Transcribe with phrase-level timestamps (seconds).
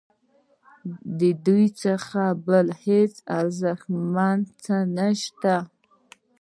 [1.19, 5.55] ددې څخه بل هیڅ ارزښتمن څه نشته.